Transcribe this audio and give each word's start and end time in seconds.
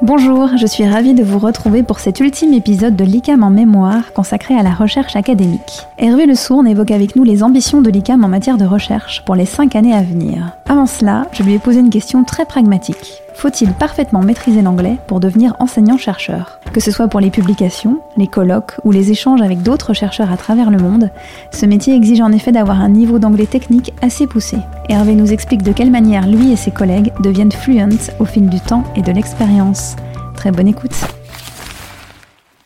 Bonjour, 0.00 0.56
je 0.56 0.66
suis 0.66 0.86
ravie 0.86 1.14
de 1.14 1.24
vous 1.24 1.40
retrouver 1.40 1.82
pour 1.82 1.98
cet 1.98 2.20
ultime 2.20 2.54
épisode 2.54 2.94
de 2.94 3.02
l'ICAM 3.02 3.42
en 3.42 3.50
mémoire 3.50 4.12
consacré 4.12 4.54
à 4.54 4.62
la 4.62 4.70
recherche 4.70 5.16
académique. 5.16 5.88
Hervé 5.98 6.26
Le 6.26 6.36
Sourne 6.36 6.68
évoque 6.68 6.92
avec 6.92 7.16
nous 7.16 7.24
les 7.24 7.42
ambitions 7.42 7.82
de 7.82 7.90
l'ICAM 7.90 8.22
en 8.22 8.28
matière 8.28 8.58
de 8.58 8.64
recherche 8.64 9.24
pour 9.24 9.34
les 9.34 9.44
cinq 9.44 9.74
années 9.74 9.94
à 9.96 10.02
venir. 10.02 10.52
Avant 10.68 10.86
cela, 10.86 11.26
je 11.32 11.42
lui 11.42 11.54
ai 11.54 11.58
posé 11.58 11.80
une 11.80 11.90
question 11.90 12.22
très 12.22 12.44
pragmatique. 12.44 13.22
Faut-il 13.38 13.72
parfaitement 13.72 14.24
maîtriser 14.24 14.62
l'anglais 14.62 14.96
pour 15.06 15.20
devenir 15.20 15.54
enseignant-chercheur? 15.60 16.58
Que 16.72 16.80
ce 16.80 16.90
soit 16.90 17.06
pour 17.06 17.20
les 17.20 17.30
publications, 17.30 18.00
les 18.16 18.26
colloques 18.26 18.72
ou 18.82 18.90
les 18.90 19.12
échanges 19.12 19.42
avec 19.42 19.62
d'autres 19.62 19.94
chercheurs 19.94 20.32
à 20.32 20.36
travers 20.36 20.72
le 20.72 20.78
monde, 20.78 21.12
ce 21.52 21.64
métier 21.64 21.94
exige 21.94 22.20
en 22.20 22.32
effet 22.32 22.50
d'avoir 22.50 22.80
un 22.80 22.88
niveau 22.88 23.20
d'anglais 23.20 23.46
technique 23.46 23.92
assez 24.02 24.26
poussé. 24.26 24.56
Hervé 24.88 25.14
nous 25.14 25.32
explique 25.32 25.62
de 25.62 25.70
quelle 25.70 25.92
manière 25.92 26.26
lui 26.26 26.50
et 26.50 26.56
ses 26.56 26.72
collègues 26.72 27.12
deviennent 27.20 27.52
fluents 27.52 28.10
au 28.18 28.24
fil 28.24 28.48
du 28.48 28.58
temps 28.58 28.82
et 28.96 29.02
de 29.02 29.12
l'expérience. 29.12 29.94
Très 30.34 30.50
bonne 30.50 30.66
écoute. 30.66 30.96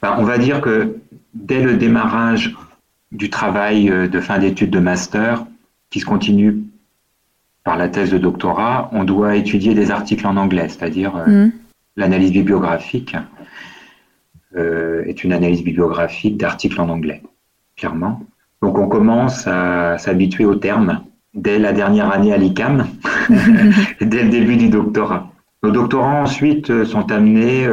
Ben, 0.00 0.16
on 0.16 0.24
va 0.24 0.38
dire 0.38 0.62
que 0.62 0.96
dès 1.34 1.62
le 1.62 1.76
démarrage 1.76 2.56
du 3.10 3.28
travail 3.28 3.90
euh, 3.90 4.08
de 4.08 4.20
fin 4.20 4.38
d'études 4.38 4.70
de 4.70 4.78
master, 4.78 5.44
qui 5.90 6.00
se 6.00 6.06
continue 6.06 6.62
par 7.64 7.76
la 7.76 7.88
thèse 7.88 8.10
de 8.10 8.18
doctorat, 8.18 8.90
on 8.92 9.04
doit 9.04 9.36
étudier 9.36 9.74
des 9.74 9.90
articles 9.90 10.26
en 10.26 10.36
anglais, 10.36 10.68
c'est-à-dire 10.68 11.16
euh, 11.16 11.46
mm. 11.46 11.52
l'analyse 11.96 12.32
bibliographique 12.32 13.16
euh, 14.56 15.04
est 15.06 15.22
une 15.24 15.32
analyse 15.32 15.62
bibliographique 15.62 16.36
d'articles 16.36 16.80
en 16.80 16.88
anglais, 16.88 17.22
clairement. 17.76 18.20
Donc 18.62 18.78
on 18.78 18.88
commence 18.88 19.46
à 19.46 19.98
s'habituer 19.98 20.44
aux 20.44 20.56
termes 20.56 21.02
dès 21.34 21.58
la 21.58 21.72
dernière 21.72 22.10
année 22.12 22.32
à 22.32 22.36
l'ICAM, 22.36 22.86
dès 24.00 24.22
le 24.24 24.28
début 24.28 24.56
du 24.56 24.68
doctorat. 24.68 25.28
Nos 25.62 25.70
doctorants 25.70 26.22
ensuite 26.22 26.70
euh, 26.70 26.84
sont 26.84 27.12
amenés 27.12 27.66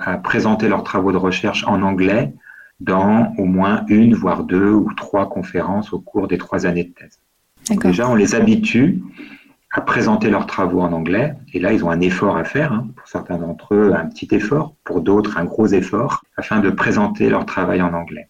à 0.00 0.16
présenter 0.18 0.68
leurs 0.68 0.84
travaux 0.84 1.10
de 1.10 1.16
recherche 1.16 1.64
en 1.66 1.82
anglais 1.82 2.32
dans 2.78 3.32
au 3.38 3.44
moins 3.44 3.84
une, 3.88 4.14
voire 4.14 4.44
deux 4.44 4.70
ou 4.70 4.92
trois 4.94 5.28
conférences 5.28 5.92
au 5.92 5.98
cours 5.98 6.28
des 6.28 6.38
trois 6.38 6.66
années 6.66 6.84
de 6.84 6.90
thèse. 6.90 7.18
Déjà, 7.70 8.08
on 8.08 8.14
les 8.14 8.34
habitue 8.34 9.02
à 9.72 9.80
présenter 9.80 10.30
leurs 10.30 10.46
travaux 10.46 10.80
en 10.80 10.92
anglais. 10.92 11.34
Et 11.52 11.58
là, 11.58 11.72
ils 11.72 11.84
ont 11.84 11.90
un 11.90 12.00
effort 12.00 12.36
à 12.36 12.44
faire. 12.44 12.72
Hein. 12.72 12.88
Pour 12.96 13.06
certains 13.08 13.36
d'entre 13.36 13.74
eux, 13.74 13.92
un 13.94 14.06
petit 14.06 14.28
effort. 14.30 14.74
Pour 14.84 15.00
d'autres, 15.00 15.36
un 15.38 15.44
gros 15.44 15.66
effort 15.66 16.22
afin 16.36 16.60
de 16.60 16.70
présenter 16.70 17.28
leur 17.28 17.44
travail 17.44 17.82
en 17.82 17.92
anglais. 17.92 18.28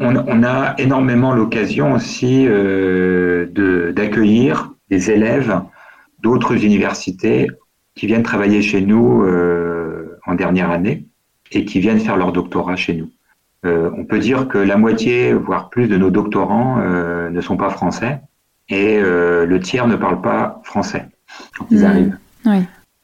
On, 0.00 0.42
a 0.42 0.74
énormément 0.78 1.34
l'occasion 1.34 1.92
aussi 1.92 2.46
euh, 2.48 3.46
d'accueillir 3.92 4.72
des 4.90 5.12
élèves 5.12 5.60
d'autres 6.20 6.64
universités 6.64 7.48
qui 7.94 8.08
viennent 8.08 8.24
travailler 8.24 8.60
chez 8.60 8.80
nous 8.80 9.22
euh, 9.22 10.18
en 10.26 10.34
dernière 10.34 10.72
année 10.72 11.06
et 11.52 11.64
qui 11.64 11.78
viennent 11.78 12.00
faire 12.00 12.16
leur 12.16 12.32
doctorat 12.32 12.74
chez 12.74 12.94
nous. 12.94 13.08
Euh, 13.66 13.90
on 13.96 14.04
peut 14.04 14.18
dire 14.18 14.48
que 14.48 14.58
la 14.58 14.76
moitié, 14.76 15.32
voire 15.32 15.68
plus 15.70 15.86
de 15.86 15.96
nos 15.96 16.10
doctorants 16.10 16.78
ne 17.30 17.40
sont 17.40 17.56
pas 17.56 17.70
français 17.70 18.20
et 18.68 18.98
euh, 18.98 19.46
le 19.46 19.60
tiers 19.60 19.86
ne 19.86 19.96
parle 19.96 20.20
pas 20.20 20.60
français 20.64 21.08
quand 21.56 21.66
ils 21.70 21.80
mmh. 21.80 21.84
arrivent. 21.84 22.18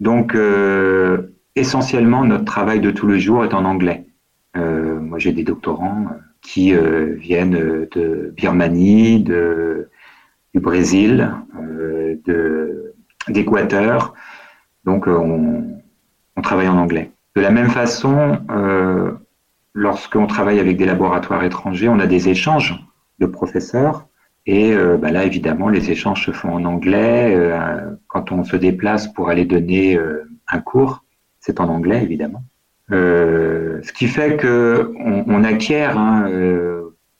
Donc, 0.00 0.34
euh, 0.34 1.34
essentiellement, 1.54 2.24
notre 2.24 2.44
travail 2.44 2.80
de 2.80 2.90
tous 2.90 3.06
les 3.06 3.20
jours 3.20 3.44
est 3.44 3.54
en 3.54 3.64
anglais. 3.64 4.06
Euh, 4.56 5.00
moi, 5.00 5.18
j'ai 5.18 5.32
des 5.32 5.44
doctorants 5.44 6.08
qui 6.42 6.74
viennent 6.74 7.86
de 7.90 8.34
Birmanie, 8.36 9.22
de, 9.22 9.88
du 10.52 10.60
Brésil, 10.60 11.32
d'Équateur. 13.28 14.12
Donc, 14.84 15.06
on, 15.06 15.80
on, 16.36 16.42
travaille 16.42 16.68
en 16.68 16.76
anglais. 16.76 17.12
De 17.34 17.40
la 17.40 17.50
même 17.50 17.70
façon, 17.70 18.40
lorsqu'on 19.72 20.26
travaille 20.26 20.60
avec 20.60 20.76
des 20.76 20.84
laboratoires 20.84 21.44
étrangers, 21.44 21.88
on 21.88 21.98
a 21.98 22.06
des 22.06 22.28
échanges 22.28 22.78
de 23.20 23.26
professeurs 23.26 24.06
et 24.46 24.72
euh, 24.72 24.98
bah 24.98 25.10
là, 25.10 25.24
évidemment, 25.24 25.68
les 25.68 25.90
échanges 25.90 26.26
se 26.26 26.30
font 26.30 26.52
en 26.52 26.64
anglais. 26.64 27.34
Euh, 27.34 27.96
quand 28.08 28.30
on 28.30 28.44
se 28.44 28.56
déplace 28.56 29.08
pour 29.12 29.30
aller 29.30 29.44
donner 29.44 29.96
euh, 29.96 30.28
un 30.48 30.60
cours, 30.60 31.04
c'est 31.40 31.60
en 31.60 31.68
anglais, 31.68 32.02
évidemment. 32.02 32.42
ce 32.90 33.92
qui 33.92 34.06
fait 34.06 34.36
que 34.36 34.92
on, 34.98 35.44
acquiert 35.44 35.98
hein, 35.98 36.28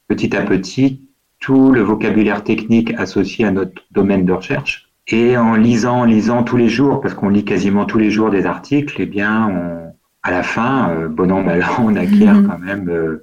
petit 0.08 0.36
à 0.36 0.42
petit 0.42 1.02
tout 1.40 1.72
le 1.72 1.82
vocabulaire 1.82 2.42
technique 2.42 2.94
associé 2.98 3.44
à 3.46 3.50
notre 3.50 3.82
domaine 3.90 4.24
de 4.24 4.32
recherche. 4.32 4.90
Et 5.08 5.36
en 5.36 5.54
lisant, 5.54 6.00
en 6.00 6.04
lisant 6.04 6.42
tous 6.42 6.56
les 6.56 6.68
jours, 6.68 7.00
parce 7.02 7.14
qu'on 7.14 7.28
lit 7.28 7.44
quasiment 7.44 7.84
tous 7.84 7.98
les 7.98 8.10
jours 8.10 8.30
des 8.30 8.46
articles, 8.46 8.96
eh 8.98 9.06
bien, 9.06 9.48
on, 9.48 9.94
à 10.22 10.30
la 10.30 10.42
fin, 10.42 11.08
bon 11.10 11.30
an 11.30 11.42
mal 11.42 11.62
an, 11.62 11.84
on 11.84 11.96
acquiert 11.96 12.34
mm-hmm. 12.34 12.46
quand 12.46 12.58
même 12.58 13.20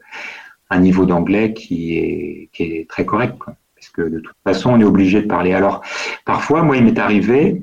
un 0.70 0.80
niveau 0.80 1.06
d'anglais 1.06 1.54
qui 1.54 1.98
est, 1.98 2.50
qui 2.54 2.64
est 2.64 2.90
très 2.90 3.06
correct. 3.06 3.38
Quoi 3.40 3.56
que 3.90 4.02
de 4.02 4.20
toute 4.20 4.36
façon, 4.44 4.72
on 4.72 4.80
est 4.80 4.86
obligé 4.86 5.22
de 5.22 5.28
parler. 5.28 5.54
Alors, 5.54 5.82
parfois, 6.26 6.64
moi, 6.64 6.78
il 6.78 6.84
m'est 6.84 7.00
arrivé 7.00 7.62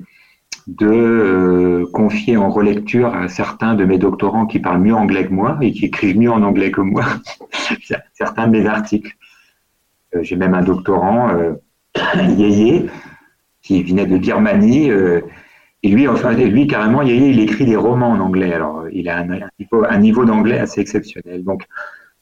de 0.67 0.87
euh, 0.87 1.87
confier 1.93 2.37
en 2.37 2.51
relecture 2.51 3.15
à 3.15 3.29
certains 3.29 3.75
de 3.75 3.85
mes 3.85 3.97
doctorants 3.97 4.47
qui 4.47 4.59
parlent 4.59 4.83
mieux 4.83 4.95
anglais 4.95 5.27
que 5.27 5.33
moi 5.33 5.57
et 5.63 5.73
qui 5.73 5.87
écrivent 5.87 6.19
mieux 6.19 6.31
en 6.31 6.43
anglais 6.43 6.71
que 6.71 6.83
moi 6.83 7.05
certains 8.13 8.49
de 8.49 8.59
mes 8.59 8.67
articles. 8.67 9.17
Euh, 10.15 10.23
j'ai 10.23 10.37
même 10.37 10.55
un 10.55 10.63
doctorant, 10.63 11.31
euh, 11.31 11.55
qui 13.63 13.83
venait 13.83 14.07
de 14.07 14.19
Birmanie. 14.19 14.91
et 14.91 15.89
lui, 15.89 16.07
enfin, 16.09 16.33
lui, 16.33 16.67
carrément, 16.67 17.03
Yéyé, 17.03 17.31
il 17.31 17.41
écrit 17.41 17.65
des 17.65 17.77
romans 17.77 18.11
en 18.11 18.21
anglais. 18.21 18.53
Alors, 18.53 18.85
il 18.93 19.09
a 19.09 19.19
un, 19.19 19.29
un 19.89 19.99
niveau 19.99 20.25
d'anglais 20.25 20.59
assez 20.59 20.81
exceptionnel. 20.81 21.45
Donc, 21.45 21.65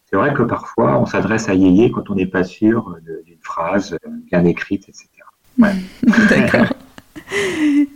c'est 0.09 0.17
vrai 0.17 0.33
que 0.33 0.43
parfois, 0.43 1.00
on 1.00 1.06
s'adresse 1.06 1.49
à 1.49 1.55
Yéyé 1.55 1.91
quand 1.91 2.11
on 2.11 2.15
n'est 2.15 2.27
pas 2.27 2.44
sûr 2.44 2.97
d'une 3.25 3.39
phrase 3.41 3.99
bien 4.31 4.44
écrite, 4.44 4.89
etc. 4.89 5.09
D'accord. 6.28 6.67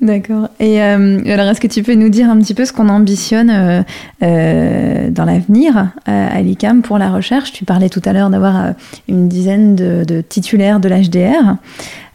D'accord. 0.01 0.49
Et 0.59 0.83
euh, 0.83 1.21
alors, 1.27 1.47
est-ce 1.47 1.61
que 1.61 1.67
tu 1.67 1.83
peux 1.83 1.95
nous 1.95 2.09
dire 2.09 2.29
un 2.29 2.39
petit 2.39 2.55
peu 2.55 2.65
ce 2.65 2.73
qu'on 2.73 2.89
ambitionne 2.89 3.51
euh, 3.51 3.83
euh, 4.23 5.11
dans 5.11 5.25
l'avenir 5.25 5.91
à 6.07 6.41
l'ICAM 6.41 6.83
pour 6.83 6.99
la 6.99 7.11
recherche? 7.11 7.53
Tu 7.53 7.65
parlais 7.65 7.89
tout 7.89 8.03
à 8.05 8.13
l'heure 8.13 8.31
d'avoir 8.31 8.75
une 9.09 9.29
dizaine 9.29 9.77
de, 9.77 10.21
titulaires 10.21 10.81
de 10.81 10.89
l'HDR 10.89 11.57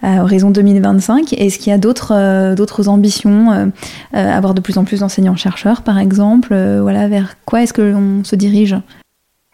à 0.01 0.23
horizon 0.23 0.51
2025. 0.51 1.33
Est-ce 1.33 1.57
qu'il 1.57 1.71
y 1.71 1.73
a 1.73 1.77
d'autres 1.77 2.53
d'autres 2.55 2.89
ambitions 2.89 3.71
Avoir 4.13 4.53
de 4.53 4.61
plus 4.61 4.77
en 4.77 4.83
plus 4.83 4.99
d'enseignants-chercheurs, 4.99 5.83
par 5.83 5.99
exemple? 5.99 6.55
Voilà, 6.81 7.07
vers 7.07 7.35
quoi 7.45 7.63
est-ce 7.63 7.73
que 7.73 7.81
l'on 7.81 8.23
se 8.23 8.35
dirige? 8.35 8.75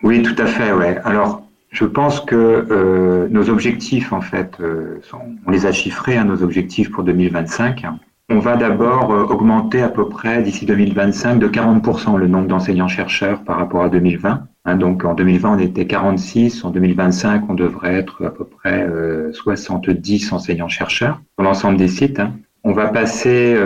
Oui, 0.04 0.24
tout 0.24 0.36
à 0.42 0.46
fait. 0.46 0.74
Ouais. 0.74 0.98
Alors, 1.04 1.44
je 1.72 1.86
pense 1.86 2.20
que 2.20 2.36
euh, 2.36 3.28
nos 3.30 3.50
objectifs, 3.50 4.12
en 4.12 4.22
fait, 4.22 4.58
euh, 4.60 5.00
on 5.46 5.52
les 5.52 5.66
a 5.66 5.72
chiffrés, 5.72 6.18
hein, 6.18 6.26
nos 6.26 6.44
objectifs 6.44 6.92
pour 6.92 7.04
2025. 7.04 7.86
On 8.30 8.40
va 8.40 8.58
d'abord 8.58 9.12
euh, 9.12 9.24
augmenter 9.24 9.82
à 9.82 9.90
peu 9.90 10.10
près 10.10 10.42
d'ici 10.42 10.66
2025 10.66 11.40
de 11.40 11.48
40% 11.48 12.18
le 12.18 12.28
nombre 12.28 12.48
d'enseignants-chercheurs 12.48 13.44
par 13.44 13.58
rapport 13.58 13.84
à 13.84 13.90
2020. 13.90 14.48
Hein, 14.66 14.76
donc 14.76 15.06
en 15.06 15.14
2020, 15.14 15.56
on 15.56 15.60
était 15.60 15.88
46. 15.88 16.66
En 16.66 16.72
2025, 16.72 17.44
on 17.50 17.54
devrait 17.54 17.96
être 17.96 18.26
à 18.26 18.32
peu 18.32 18.46
près 18.46 18.88
70 19.32 20.34
enseignants-chercheurs 20.34 21.22
sur 21.36 21.44
l'ensemble 21.44 21.78
des 21.78 21.88
sites. 21.88 22.20
Hein. 22.20 22.34
On 22.64 22.74
va 22.74 22.88
passer, 22.88 23.58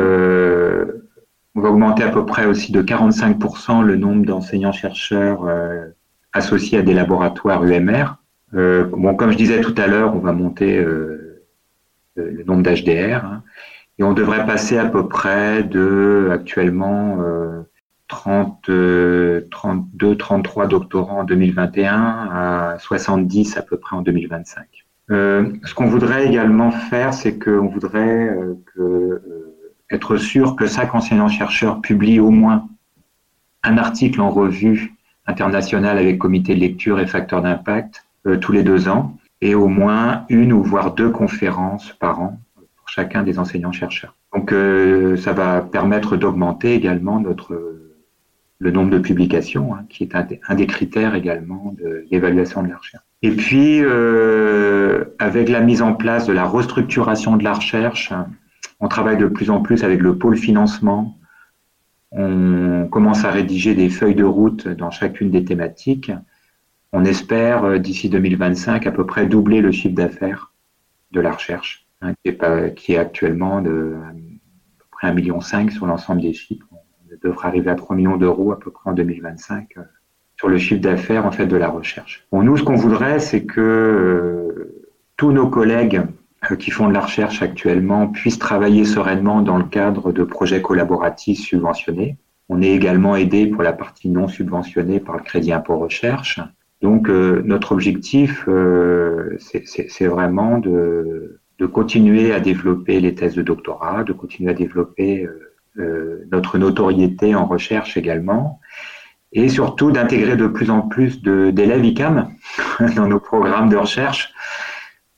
on 1.53 1.59
va 1.59 1.69
augmenter 1.69 2.03
à 2.03 2.09
peu 2.09 2.25
près 2.25 2.45
aussi 2.45 2.71
de 2.71 2.81
45% 2.81 3.83
le 3.83 3.97
nombre 3.97 4.25
d'enseignants-chercheurs 4.25 5.41
associés 6.35 6.77
à 6.77 6.81
des 6.83 6.93
laboratoires 6.93 7.63
UMR. 7.63 8.17
Euh, 8.53 8.85
bon, 8.85 9.15
comme 9.15 9.31
je 9.31 9.37
disais 9.37 9.61
tout 9.61 9.73
à 9.77 9.87
l'heure, 9.87 10.15
on 10.15 10.19
va 10.19 10.31
monter 10.31 10.77
euh, 10.77 11.41
le 12.15 12.43
nombre 12.43 12.61
d'HDR 12.61 13.25
hein, 13.25 13.43
et 13.97 14.03
on 14.03 14.13
devrait 14.13 14.45
passer 14.45 14.77
à 14.77 14.85
peu 14.85 15.07
près 15.07 15.63
de 15.63 16.29
actuellement 16.31 17.17
30, 18.07 18.69
32, 19.49 20.15
33 20.15 20.67
doctorants 20.67 21.21
en 21.21 21.23
2021 21.23 22.29
à 22.31 22.75
70 22.79 23.57
à 23.57 23.63
peu 23.63 23.77
près 23.77 23.95
en 23.95 24.01
2025. 24.01 24.85
Euh, 25.11 25.53
ce 25.63 25.73
qu'on 25.73 25.85
voudrait 25.85 26.25
également 26.27 26.71
faire, 26.71 27.13
c'est 27.13 27.37
qu'on 27.37 27.67
voudrait 27.67 28.29
euh, 28.29 28.55
euh, 28.79 29.55
être 29.91 30.17
sûr 30.17 30.55
que 30.55 30.65
chaque 30.65 30.95
enseignant-chercheur 30.95 31.81
publie 31.81 32.19
au 32.19 32.31
moins 32.31 32.67
un 33.63 33.77
article 33.77 34.21
en 34.21 34.31
revue 34.31 34.93
international 35.27 35.97
avec 35.97 36.17
comité 36.17 36.55
de 36.55 36.59
lecture 36.59 36.99
et 36.99 37.07
facteur 37.07 37.41
d'impact 37.41 38.05
euh, 38.27 38.37
tous 38.37 38.51
les 38.51 38.63
deux 38.63 38.87
ans 38.87 39.17
et 39.41 39.55
au 39.55 39.67
moins 39.67 40.25
une 40.29 40.53
ou 40.53 40.63
voire 40.63 40.93
deux 40.93 41.09
conférences 41.09 41.91
par 41.93 42.21
an 42.21 42.39
pour 42.77 42.89
chacun 42.89 43.23
des 43.23 43.39
enseignants-chercheurs. 43.39 44.15
Donc 44.33 44.51
euh, 44.51 45.17
ça 45.17 45.33
va 45.33 45.61
permettre 45.61 46.17
d'augmenter 46.17 46.73
également 46.73 47.19
notre 47.19 47.75
le 48.59 48.71
nombre 48.71 48.89
de 48.89 48.99
publications, 48.99 49.75
hein, 49.75 49.85
qui 49.89 50.03
est 50.03 50.15
un, 50.15 50.55
des 50.55 50.65
critères 50.65 51.15
également 51.15 51.75
de 51.77 52.05
l'évaluation 52.09 52.63
de 52.63 52.69
la 52.69 52.77
recherche. 52.77 53.03
Et 53.21 53.31
puis, 53.31 53.81
euh, 53.81 55.05
avec 55.19 55.49
la 55.49 55.61
mise 55.61 55.81
en 55.81 55.93
place 55.93 56.25
de 56.25 56.33
la 56.33 56.45
restructuration 56.45 57.37
de 57.37 57.43
la 57.43 57.53
recherche, 57.53 58.13
on 58.79 58.87
travaille 58.87 59.17
de 59.17 59.27
plus 59.27 59.49
en 59.49 59.61
plus 59.61 59.83
avec 59.83 59.99
le 59.99 60.17
pôle 60.17 60.37
financement 60.37 61.17
On 62.17 62.87
commence 62.89 63.25
à 63.25 63.31
rédiger 63.31 63.75
des 63.75 63.89
feuilles 63.89 64.15
de 64.15 64.23
route 64.23 64.67
dans 64.67 64.89
chacune 64.89 65.31
des 65.31 65.43
thématiques. 65.43 66.11
On 66.93 67.03
espère 67.03 67.65
euh, 67.65 67.77
d'ici 67.77 68.09
2025 68.09 68.87
à 68.87 68.91
peu 68.91 69.05
près 69.05 69.25
doubler 69.25 69.59
le 69.59 69.71
chiffre 69.71 69.95
d'affaires 69.95 70.53
de 71.11 71.19
la 71.19 71.33
recherche, 71.33 71.85
hein, 72.01 72.13
qui, 72.23 72.93
est 72.93 72.97
actuellement 72.97 73.61
de 73.61 73.95
à 73.97 74.13
peu 74.79 74.85
près 74.91 75.07
1,5 75.09 75.15
million 75.15 75.41
sur 75.41 75.85
l'ensemble 75.85 76.21
des 76.21 76.31
chiffres. 76.31 76.67
On 76.71 77.27
devrait 77.27 77.49
arriver 77.49 77.69
à 77.69 77.75
3 77.75 77.97
millions 77.97 78.15
d'euros 78.15 78.53
à 78.53 78.59
peu 78.59 78.71
près 78.71 78.89
en 78.89 78.93
2025 78.93 79.71
euh, 79.77 79.81
sur 80.37 80.47
le 80.47 80.57
chiffre 80.57 80.81
d'affaires 80.81 81.25
en 81.25 81.31
fait 81.31 81.47
de 81.47 81.57
la 81.57 81.67
recherche. 81.67 82.25
Bon, 82.31 82.43
nous, 82.43 82.55
ce 82.55 82.63
qu'on 82.63 82.75
voudrait, 82.75 83.19
c'est 83.19 83.43
que 83.43 83.59
euh, 83.59 84.85
tous 85.17 85.33
nos 85.33 85.49
collègues 85.49 86.01
qui 86.53 86.71
font 86.71 86.87
de 86.87 86.93
la 86.93 87.01
recherche 87.01 87.41
actuellement 87.41 88.07
puissent 88.07 88.39
travailler 88.39 88.85
sereinement 88.85 89.41
dans 89.41 89.57
le 89.57 89.63
cadre 89.63 90.11
de 90.11 90.23
projets 90.23 90.61
collaboratifs 90.61 91.39
subventionnés. 91.39 92.17
On 92.49 92.61
est 92.61 92.69
également 92.69 93.15
aidé 93.15 93.47
pour 93.47 93.63
la 93.63 93.73
partie 93.73 94.09
non 94.09 94.27
subventionnée 94.27 94.99
par 94.99 95.17
le 95.17 95.23
crédit 95.23 95.51
impôt 95.51 95.77
recherche. 95.77 96.39
Donc 96.81 97.09
euh, 97.09 97.41
notre 97.45 97.71
objectif, 97.71 98.45
euh, 98.47 99.37
c'est 99.39 100.05
vraiment 100.05 100.59
de, 100.59 101.39
de, 101.57 101.65
continuer 101.65 102.31
à 102.33 102.39
développer 102.39 102.99
les 102.99 103.15
thèses 103.15 103.35
de 103.35 103.41
doctorat, 103.41 104.03
de 104.03 104.13
continuer 104.13 104.51
à 104.51 104.53
développer 104.53 105.27
euh, 105.79 106.27
notre 106.31 106.57
notoriété 106.57 107.33
en 107.33 107.45
recherche 107.45 107.97
également, 107.97 108.59
et 109.31 109.49
surtout 109.49 109.91
d'intégrer 109.91 110.35
de 110.35 110.47
plus 110.47 110.69
en 110.69 110.81
plus 110.81 111.21
d'élèves 111.23 111.83
ICAM 111.83 112.29
dans 112.95 113.07
nos 113.07 113.19
programmes 113.19 113.69
de 113.69 113.77
recherche 113.77 114.33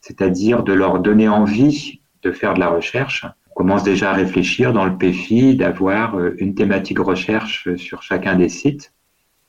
c'est-à-dire 0.07 0.63
de 0.63 0.71
leur 0.71 0.99
donner 0.99 1.27
envie 1.27 1.99
de 2.23 2.31
faire 2.31 2.53
de 2.53 2.61
la 2.61 2.69
recherche. 2.69 3.25
On 3.51 3.55
commence 3.55 3.83
déjà 3.83 4.11
à 4.11 4.13
réfléchir 4.13 4.71
dans 4.71 4.85
le 4.85 4.97
PFI 4.97 5.57
d'avoir 5.57 6.17
euh, 6.17 6.33
une 6.37 6.55
thématique 6.55 6.99
recherche 6.99 7.75
sur 7.75 8.01
chacun 8.03 8.35
des 8.35 8.47
sites 8.47 8.93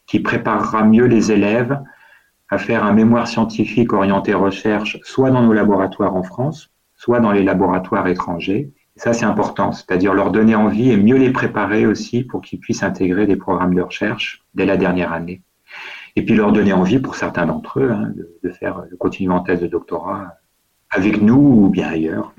qui 0.07 0.19
préparera 0.19 0.83
mieux 0.83 1.05
les 1.05 1.31
élèves 1.31 1.81
à 2.51 2.59
faire 2.59 2.85
un 2.85 2.93
mémoire 2.93 3.29
scientifique 3.29 3.93
orienté 3.93 4.35
recherche, 4.35 4.99
soit 5.03 5.31
dans 5.31 5.43
nos 5.43 5.53
laboratoires 5.53 6.17
en 6.17 6.25
France, 6.25 6.71
soit 6.97 7.21
dans 7.21 7.31
les 7.31 7.45
laboratoires 7.45 8.09
étrangers. 8.09 8.73
ça, 8.97 9.13
c'est 9.13 9.27
important, 9.27 9.71
c'est-à-dire 9.71 10.13
leur 10.13 10.33
donner 10.33 10.57
envie 10.57 10.91
et 10.91 10.97
mieux 10.97 11.19
les 11.19 11.31
préparer 11.31 11.87
aussi 11.87 12.25
pour 12.25 12.41
qu'ils 12.41 12.59
puissent 12.59 12.83
intégrer 12.83 13.27
des 13.27 13.37
programmes 13.37 13.75
de 13.75 13.83
recherche 13.83 14.43
dès 14.55 14.67
la 14.67 14.77
dernière 14.77 15.13
année. 15.13 15.43
Et 16.17 16.25
puis 16.25 16.35
leur 16.35 16.51
donner 16.51 16.73
envie 16.73 16.99
pour 16.99 17.15
certains 17.15 17.47
d'entre 17.47 17.79
eux 17.79 17.93
hein, 17.93 18.13
de, 18.43 18.51
faire, 18.51 18.83
de 18.91 18.97
continuer 18.97 19.33
en 19.33 19.41
thèse 19.41 19.61
de 19.61 19.69
doctorat 19.69 20.39
avec 20.91 21.21
nous 21.21 21.65
ou 21.65 21.69
bien 21.69 21.89
ailleurs. 21.89 22.35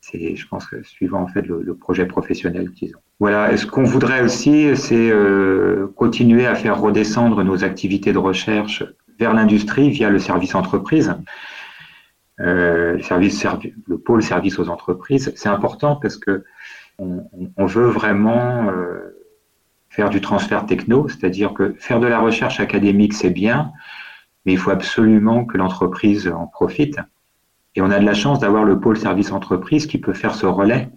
C'est, 0.00 0.36
je 0.36 0.48
pense, 0.48 0.66
suivant 0.82 1.22
en 1.22 1.28
fait 1.28 1.42
le, 1.42 1.74
projet 1.74 2.06
professionnel 2.06 2.70
qu'ils 2.72 2.96
ont. 2.96 3.00
Voilà. 3.20 3.56
Ce 3.56 3.66
qu'on 3.66 3.84
voudrait 3.84 4.22
aussi, 4.22 4.76
c'est 4.76 5.10
euh, 5.10 5.86
continuer 5.96 6.46
à 6.46 6.54
faire 6.54 6.80
redescendre 6.80 7.44
nos 7.44 7.64
activités 7.64 8.12
de 8.12 8.18
recherche 8.18 8.84
vers 9.18 9.34
l'industrie 9.34 9.90
via 9.90 10.10
le 10.10 10.18
service 10.18 10.54
entreprise? 10.54 11.14
Euh, 12.40 12.96
le, 12.96 13.72
le 13.86 13.98
pôle 13.98 14.22
service 14.22 14.58
aux 14.58 14.68
entreprises, 14.68 15.32
c'est 15.36 15.48
important 15.48 15.96
parce 15.96 16.16
que 16.16 16.44
on, 16.98 17.28
on 17.56 17.66
veut 17.66 17.88
vraiment 17.88 18.68
euh, 18.70 19.16
faire 19.90 20.10
du 20.10 20.20
transfert 20.20 20.66
techno, 20.66 21.08
c'est-à-dire 21.08 21.52
que 21.52 21.74
faire 21.78 22.00
de 22.00 22.06
la 22.06 22.20
recherche 22.20 22.60
académique, 22.60 23.14
c'est 23.14 23.30
bien, 23.30 23.72
mais 24.44 24.52
il 24.52 24.58
faut 24.58 24.70
absolument 24.70 25.44
que 25.44 25.58
l'entreprise 25.58 26.28
en 26.28 26.46
profite. 26.46 26.98
Et 27.78 27.80
on 27.80 27.92
a 27.92 28.00
de 28.00 28.04
la 28.04 28.14
chance 28.14 28.40
d'avoir 28.40 28.64
le 28.64 28.80
pôle 28.80 28.98
service 28.98 29.30
entreprise 29.30 29.86
qui 29.86 29.98
peut 29.98 30.12
faire 30.12 30.34
ce 30.34 30.46
relais 30.46 30.90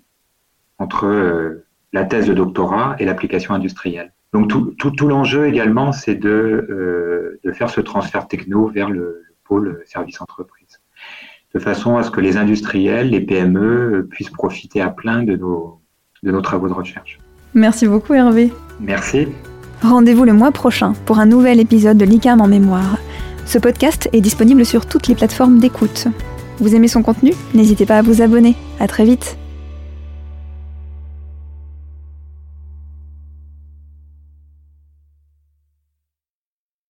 entre 0.80 1.06
euh, 1.06 1.63
la 1.94 2.06
thèse 2.06 2.25
de 2.25 2.33
doctorat 2.33 2.95
et 2.98 3.06
l'application 3.06 3.54
industrielle. 3.54 4.13
Donc 4.33 4.50
tout, 4.50 4.74
tout, 4.80 5.07
l'enjeu 5.07 5.45
également, 5.45 5.92
c'est 5.92 6.16
de, 6.16 6.28
euh, 6.28 7.39
de, 7.44 7.51
faire 7.51 7.69
ce 7.69 7.81
transfert 7.81 8.28
techno 8.28 8.66
vers 8.66 8.89
le, 8.89 9.22
pôle 9.44 9.83
service 9.86 10.19
entreprise, 10.22 10.81
de 11.54 11.60
façon 11.60 11.98
à 11.98 12.04
ce 12.04 12.10
que 12.10 12.19
les 12.19 12.38
industriels, 12.38 13.12
les 13.12 13.22
PME 13.22 14.07
puissent 14.10 14.31
profiter 14.31 14.81
à 14.81 14.89
plein 14.89 15.22
de 15.22 15.36
nos, 15.36 15.81
de 16.24 16.31
nos 16.31 16.42
travaux 16.42 16.68
de 16.68 16.74
recherche. 16.74 17.19
Merci 17.54 17.88
beaucoup 17.88 18.16
Hervé. 18.16 18.51
Merci. 18.80 19.27
Rendez-vous 19.84 20.24
le 20.24 20.34
mois 20.34 20.51
prochain 20.51 20.94
pour 21.06 21.19
un 21.19 21.27
nouvel 21.27 21.60
épisode 21.60 21.98
de 21.98 22.06
l'ICAM 22.06 22.42
en 22.42 22.48
mémoire. 22.48 22.98
Ce 23.45 23.60
podcast 23.60 24.10
est 24.13 24.22
disponible 24.22 24.66
sur 24.66 24.88
toutes 24.88 25.07
les 25.07 25.16
plateformes 25.16 25.60
d'écoute. 25.60 26.07
Vous 26.62 26.75
aimez 26.75 26.88
son 26.88 27.02
contenu 27.02 27.34
N'hésitez 27.56 27.88
pas 27.88 27.98
à 27.98 28.02
vous 28.04 28.22
abonner. 28.22 28.56
À 28.80 28.88
très 28.88 29.04
vite 29.04 29.38